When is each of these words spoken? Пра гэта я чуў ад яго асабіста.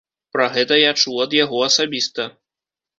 Пра 0.37 0.47
гэта 0.55 0.79
я 0.89 0.95
чуў 1.03 1.23
ад 1.27 1.37
яго 1.43 1.63
асабіста. 1.69 2.31